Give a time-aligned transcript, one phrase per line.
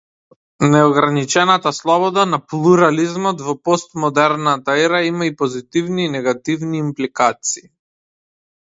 [0.69, 7.73] Неограничената слобода на плурализмот во постмодерната ера има и позитивни и негативни импликации.